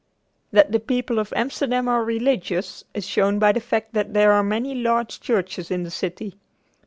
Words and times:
That 0.51 0.71
the 0.71 0.79
people 0.79 1.19
of 1.19 1.31
Amsterdam 1.35 1.87
are 1.87 2.03
religious 2.03 2.83
is 2.95 3.05
shown 3.05 3.37
by 3.37 3.51
the 3.51 3.59
fact 3.59 3.93
that 3.93 4.15
there 4.15 4.31
are 4.31 4.41
many 4.41 4.73
large 4.73 5.19
churches 5.21 5.69
in 5.69 5.83
the 5.83 5.91
city. 5.91 6.33